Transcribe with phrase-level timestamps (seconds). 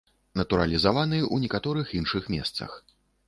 [0.39, 2.71] Натуралізаваны ў некаторых іншых месцах.